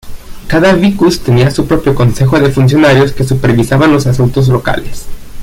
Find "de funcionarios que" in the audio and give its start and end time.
2.39-3.23